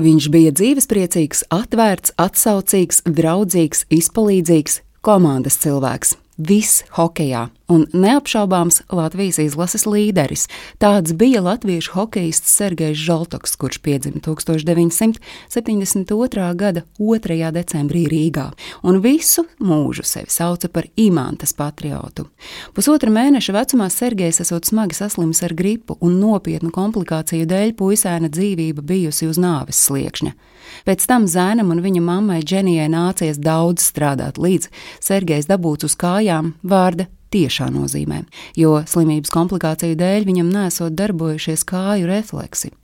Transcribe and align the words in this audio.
Viņš 0.00 0.26
bija 0.32 0.50
dzīvespriecīgs, 0.56 1.42
atvērts, 1.52 2.14
atsaucīgs, 2.16 3.02
draudzīgs, 3.04 3.82
izpalīdzīgs, 3.92 4.78
komandas 5.04 5.60
cilvēks. 5.60 6.14
Viss 6.40 6.86
hokeja 6.96 7.50
un 7.70 7.86
neapšaubāms 7.94 8.82
Latvijas 8.90 9.38
izlases 9.38 9.86
līderis. 9.86 10.48
Tāds 10.82 11.14
bija 11.16 11.40
latviešu 11.44 11.92
hokejists 11.94 12.50
Sergejs 12.58 12.98
Žaltoks, 12.98 13.56
kurš 13.56 13.78
piedzima 13.78 14.20
1972. 14.26 16.54
gada 16.58 16.82
2. 16.98 17.52
decembrī 17.54 18.06
Rīgā, 18.10 18.50
un 18.82 19.00
visu 19.04 19.44
mūžu 19.62 20.02
sevi 20.04 20.30
sauca 20.34 20.68
par 20.68 20.84
imantas 20.96 21.52
patriotu. 21.54 22.26
Pusotra 22.74 23.10
mēneša 23.14 23.52
vecumā 23.54 23.90
Sergejs 23.90 24.40
esot 24.42 24.64
smagi 24.66 24.94
saslims 24.98 25.42
ar 25.46 25.54
gripu 25.54 25.96
un 26.00 26.20
nopietnu 26.20 26.70
komplikāciju 26.74 27.46
dēļ 27.46 27.74
puisēna 27.78 28.28
dzīvība 28.34 28.82
bijusi 28.82 29.26
uz 29.30 29.38
nāves 29.38 29.78
sliekšņa. 29.86 30.32
Pēc 30.86 31.06
tam 31.06 31.26
zēnam 31.30 31.70
un 31.70 31.80
viņa 31.84 32.02
mammai 32.02 32.42
Dženijai 32.42 32.88
nācies 32.90 33.38
daudz 33.38 33.82
strādāt, 33.92 34.38
līdz 34.42 34.68
Sergejs 35.02 35.46
dabūts 35.50 35.86
uz 35.88 35.96
kājām 35.98 36.54
vārda 36.62 37.06
tiešā 37.34 37.70
nozīmē, 37.74 38.24
jo 38.58 38.80
slimības 38.86 39.32
komplikāciju 39.34 39.98
dēļ 40.00 40.28
viņam 40.28 40.52
nesot 40.54 40.98
darbojušies 40.98 41.66
kāju 41.68 42.10
refleksi. 42.10 42.74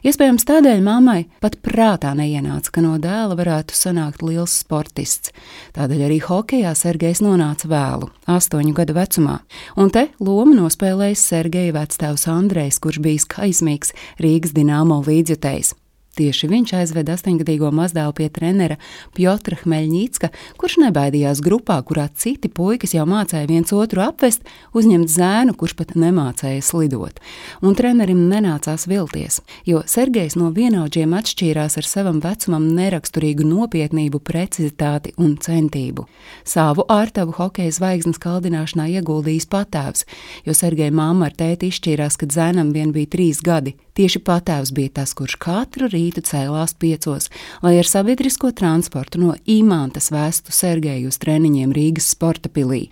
Iespējams, 0.00 0.46
tādēļ 0.48 0.80
mammai 0.84 1.18
pat 1.42 1.58
prātā 1.64 2.10
neienāca, 2.16 2.72
ka 2.74 2.82
no 2.84 2.96
dēla 3.00 3.36
varētu 3.38 3.76
sanākt 3.76 4.24
liels 4.24 4.54
sportists. 4.62 5.34
Tādēļ 5.76 6.06
arī 6.08 6.18
hokeja 6.24 6.72
Sergejs 6.78 7.20
nonāca 7.24 7.68
vēlu, 7.70 8.08
astoņu 8.30 8.74
gadu 8.76 8.96
vecumā, 8.96 9.36
un 9.76 9.92
te 9.94 10.08
lomu 10.18 10.56
nospēlējis 10.58 11.26
Sergeja 11.32 11.76
vectēvs 11.76 12.26
Andrejs, 12.32 12.80
kurš 12.82 13.02
bijis 13.04 13.28
kaismīgs 13.30 13.94
Rīgas 14.22 14.56
dināmo 14.56 15.02
līdzjutējs. 15.06 15.76
Tieši 16.18 16.48
viņš 16.50 16.72
aizveda 16.74 17.14
astoņgadīgo 17.14 17.68
mazdēlu 17.70 18.12
pie 18.18 18.26
trenera 18.34 18.76
Piotra 19.14 19.54
Hmeļņīcka, 19.60 20.30
kurš 20.58 20.80
nebaidījās 20.82 21.38
grupā, 21.44 21.76
kurā 21.86 22.08
citi 22.18 22.50
puikas 22.50 22.96
jau 22.96 23.04
mācīja 23.06 23.46
viens 23.46 23.70
otru 23.70 24.02
apvest, 24.02 24.42
uzņemt 24.74 25.06
zēnu, 25.12 25.54
kurš 25.54 25.76
pat 25.78 25.94
nemācīja 25.94 26.64
slidot. 26.66 27.20
Un 27.62 27.78
trenerim 27.78 28.24
nenācās 28.26 28.88
vilties, 28.90 29.38
jo 29.70 29.84
Sergejs 29.86 30.34
no 30.40 30.50
vienaudžiem 30.56 31.14
atšķīrās 31.14 31.78
ar 31.78 31.86
savam 31.86 32.18
vecumam 32.24 32.66
neraksturīgu 32.74 33.46
nopietnību, 33.46 34.18
precizitāti 34.26 35.14
un 35.14 35.36
centību. 35.38 36.08
Savu 36.42 36.88
ārtavu 36.90 37.36
hokeja 37.38 37.76
zvaigznes 37.78 38.18
kaldināšanā 38.18 38.88
ieguldījis 38.98 39.46
patēvs, 39.52 40.08
jo 40.42 40.58
Sergeja 40.58 40.90
mamma 40.90 41.30
ar 41.30 41.38
tēti 41.38 41.70
izšķīrās, 41.70 42.18
kad 42.18 42.34
zēnam 42.34 42.74
vien 42.74 42.90
bija 42.96 43.14
trīs 43.14 43.44
gadi. 43.46 43.76
Tieši 44.00 44.22
patēvs 44.24 44.70
bija 44.72 44.88
tas, 44.96 45.10
kurš 45.12 45.34
katru 45.36 45.84
rītu 45.92 46.22
cēlās 46.24 46.72
piecos, 46.80 47.26
lai 47.60 47.74
ar 47.76 47.84
sabiedrisko 47.84 48.48
transportu 48.56 49.20
no 49.20 49.34
Imantas 49.44 50.08
vēstu 50.08 50.54
Sergeju 50.56 51.10
uz 51.12 51.18
treniņiem 51.20 51.74
Rīgas 51.76 52.06
sporta 52.14 52.48
pilī, 52.48 52.86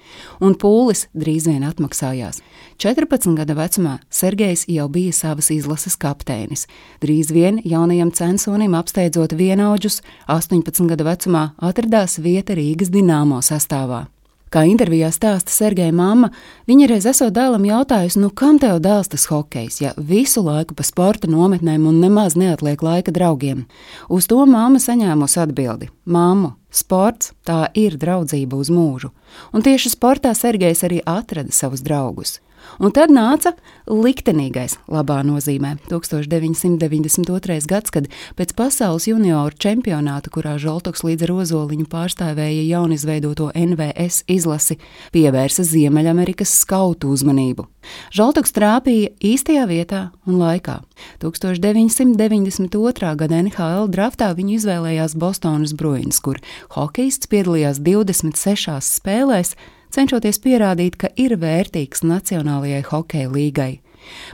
un 0.45 0.53
pūlis 0.53 1.07
drīz 1.17 1.47
vien 1.49 1.65
atmaksājās. 1.65 2.43
14 2.85 3.33
gada 3.41 3.57
vecumā 3.57 3.95
Sergejs 4.13 4.67
jau 4.69 4.85
bija 4.93 5.17
savas 5.17 5.49
izlases 5.55 5.97
kapteinis. 5.97 6.67
Drīz 7.01 7.33
vien 7.33 7.63
jaunajam 7.65 8.13
censonim 8.13 8.77
apsteidzot 8.77 9.33
vienaudžus, 9.33 10.03
18 10.29 10.93
gada 10.93 11.09
vecumā 11.09 11.49
atradās 11.57 12.21
vieta 12.21 12.53
Rīgas 12.61 12.93
dināmo 12.93 13.41
sastāvā. 13.41 14.05
Kā 14.49 14.63
intervijā 14.65 15.11
stāsta 15.13 15.53
Sergeja 15.53 15.93
mamma, 15.93 16.31
viņa 16.69 16.89
reiz 16.89 17.07
esot 17.11 17.35
dēlam 17.37 17.67
jautājusi, 17.69 18.21
nu 18.23 18.31
kam 18.33 18.57
tev 18.63 18.79
dēls 18.85 19.11
tas 19.13 19.27
hokejs, 19.29 19.81
ja 19.83 19.93
visu 19.97 20.41
laiku 20.47 20.77
pa 20.79 20.87
sporta 20.87 21.29
nometnēm 21.29 21.85
un 21.91 22.01
nemaz 22.01 22.37
neatliek 22.39 22.83
laika 22.83 23.13
draugiem? 23.13 23.67
Uz 24.09 24.31
to 24.31 24.41
mamma 24.49 24.81
saņēmusi 24.81 25.43
atbildi: 25.45 25.91
Māmu, 26.09 26.55
sports 26.71 27.33
tā 27.47 27.67
ir 27.75 27.97
draudzība 28.01 28.59
uz 28.59 28.73
mūžu, 28.73 29.13
un 29.53 29.65
tieši 29.65 29.95
sportā 29.95 30.35
Sergejs 30.37 30.85
arī 30.89 31.01
atrada 31.07 31.55
savus 31.55 31.85
draugus. 31.85 32.39
Un 32.79 32.93
tad 32.95 33.11
nāca 33.15 33.55
liktenīgais, 33.89 34.77
labā 34.93 35.21
nozīmē, 35.27 35.77
1992. 35.89 37.59
gads, 37.71 37.93
kad 37.95 38.09
pēc 38.39 38.53
pasaules 38.59 39.09
junioru 39.09 39.57
čempionāta, 39.57 40.31
kurā 40.35 40.57
Žoltoks 40.61 41.05
līdz 41.07 41.27
ar 41.27 41.35
Ozoliņu 41.39 41.89
pārstāvēja 41.91 42.67
jaunizveidoto 42.69 43.51
NVS 43.57 44.27
izlasi, 44.31 44.79
pievērsa 45.15 45.65
Ziemeļamerikas 45.67 46.59
skautu 46.63 47.15
uzmanību. 47.15 47.67
Žoltoks 48.15 48.55
trāpīja 48.57 49.11
īstajā 49.25 49.65
vietā 49.69 50.03
un 50.27 50.39
laikā. 50.41 50.79
1992. 51.23 53.15
gada 53.21 53.41
NHL 53.43 53.89
draftā 53.93 54.31
viņu 54.37 54.57
izvēlējās 54.59 55.17
Bostonas 55.19 55.75
Bruins, 55.77 56.21
kur 56.21 56.41
hokejists 56.77 57.31
piedalījās 57.31 57.83
26 57.85 58.79
spēlēs, 59.01 59.55
cenšoties 59.95 60.41
pierādīt, 60.45 60.97
ka 61.01 61.13
ir 61.17 61.37
vērtīgs 61.41 62.05
Nacionālajai 62.07 62.85
hokeja 62.91 63.31
līgai. 63.33 63.73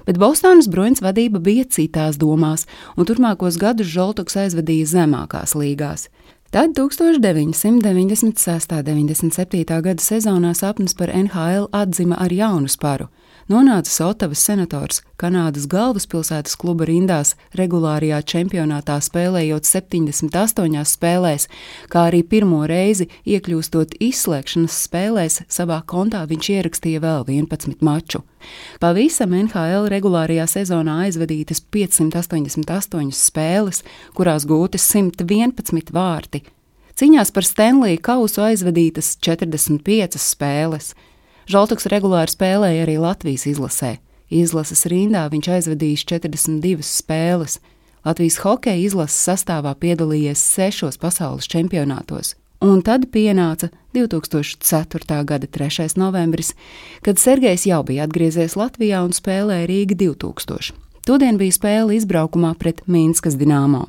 Bet 0.07 0.19
Bostonas 0.19 0.69
Bruins 0.71 1.03
vadība 1.03 1.41
bija 1.43 1.65
citās 1.67 2.19
domās, 2.21 2.67
un 2.97 3.09
turpmākos 3.09 3.59
gadus 3.59 3.91
Žoltoks 3.91 4.39
aizvadīja 4.45 4.87
zemākās 4.93 5.57
līgās. 5.59 6.09
Tad 6.55 6.77
1996. 6.79 7.67
un 7.67 7.81
97. 7.83 9.65
gada 9.83 10.03
sezonā 10.03 10.55
sapnis 10.55 10.95
par 10.95 11.11
NHL 11.11 11.67
atzima 11.75 12.15
ar 12.23 12.31
jaunu 12.33 12.71
sparu 12.71 13.09
nonācis 13.51 14.01
Otavas 14.05 14.43
senators 14.45 15.03
Kanādas 15.21 15.69
galvaspilsētas 15.71 16.57
kluba 16.61 16.89
rindās, 16.89 17.35
regulārajā 17.57 18.19
čempionātā 18.33 18.97
spēlējot 19.05 19.69
78 19.69 20.83
spēlēs, 20.91 21.47
kā 21.93 22.09
arī 22.11 22.25
pirmo 22.27 22.65
reizi 22.69 23.07
iekļūstot 23.25 23.95
izslēgšanas 24.05 24.81
spēlēs, 24.89 25.39
savā 25.49 25.81
kontā 25.87 26.25
viņš 26.31 26.51
ierakstīja 26.57 27.05
vēl 27.05 27.29
11 27.37 27.85
maču. 27.87 28.25
Pavisam 28.83 29.33
NHL 29.39 29.89
regulārajā 29.93 30.49
sezonā 30.59 30.99
aizvadītas 31.07 31.63
588 31.73 33.15
spēles, 33.17 33.85
kurās 34.19 34.45
gūtas 34.51 34.91
111 34.91 35.95
vārti. 35.95 36.45
Ciņās 36.95 37.33
par 37.35 37.43
Stanley 37.43 37.97
kausu 37.99 38.45
aizvadītas 38.45 39.17
45 39.25 40.21
spēles. 40.23 40.93
Žaltuks 41.51 41.89
regulāri 41.93 42.33
spēlēja 42.33 42.87
arī 42.87 42.97
Latvijas 43.01 43.45
izlasē. 43.51 43.99
Izlases 44.33 44.87
rindā 44.89 45.27
viņš 45.33 45.51
aizvadījis 45.59 46.07
42 46.09 46.87
spēles. 46.89 47.59
Latvijas 48.05 48.39
hokeja 48.45 48.81
izlases 48.81 49.21
sastāvā 49.29 49.75
piedalījies 49.81 50.41
sešos 50.41 51.01
pasaules 51.01 51.49
čempionātos. 51.49 52.35
Un 52.65 52.81
tad 52.81 53.11
pienāca 53.13 53.69
2004. 53.93 55.21
gada 55.29 55.47
3. 55.47 55.91
novembris, 56.01 56.55
kad 57.05 57.21
Sergejs 57.21 57.67
jau 57.69 57.83
bija 57.85 58.09
atgriezies 58.09 58.57
Latvijā 58.57 59.05
un 59.05 59.13
spēlēja 59.13 59.69
Rīga 59.69 60.01
2000. 60.07 60.84
Todien 61.05 61.37
bija 61.37 61.53
spēle 61.53 61.99
izbraukumā 61.99 62.55
pret 62.57 62.79
Minskas 62.89 63.35
dināmo. 63.37 63.83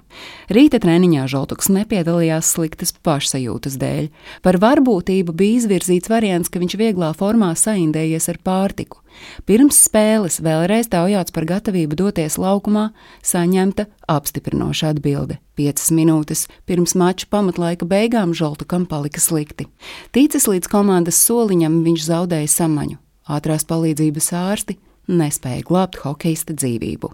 Rīta 0.52 0.82
treniņā 0.84 1.30
Žoltoks 1.32 1.70
nepiedalījās 1.72 2.50
sliktas 2.58 2.92
pašsajūtas 3.08 3.78
dēļ. 3.80 4.10
Par 4.44 4.58
varbūtību 4.60 5.32
bija 5.32 5.62
izvirzīts 5.62 6.12
variants, 6.12 6.52
ka 6.52 6.60
viņš 6.60 6.76
vieglā 6.82 7.14
formā 7.16 7.54
saindējies 7.56 8.28
ar 8.34 8.40
pārtiku. 8.44 9.00
Pirms 9.48 9.80
spēles 9.88 10.42
vēlreiz 10.44 10.92
taujāts 10.92 11.32
par 11.32 11.48
gatavību 11.48 11.96
doties 12.02 12.36
laukumā, 12.36 12.90
saņemta 13.24 13.88
apstiprinoša 14.12 14.92
atbilde. 14.92 15.40
Piecas 15.56 15.94
minūtes 15.96 16.50
pirms 16.68 16.98
mača 17.00 17.30
pamatlaika 17.32 17.88
beigām 17.88 18.36
Žoltukam 18.36 18.84
palika 18.92 19.24
slikti. 19.24 19.70
Ticis 20.12 20.50
līdz 20.52 20.68
komandas 20.68 21.24
soliņam, 21.24 21.80
viņš 21.88 22.10
zaudēja 22.10 22.52
samaņu. 22.58 23.00
Ātrās 23.32 23.64
palīdzības 23.66 24.34
ārsti 24.36 24.76
nespēja 25.08 25.66
glābt 25.68 26.02
hokeista 26.04 26.56
dzīvību, 26.58 27.12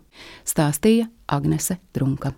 stāstīja 0.48 1.10
Agnese 1.32 1.80
Drunka. 1.96 2.36